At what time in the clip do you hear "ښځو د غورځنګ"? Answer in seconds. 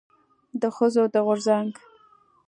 0.75-1.71